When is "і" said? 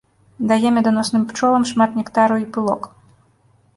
2.45-2.51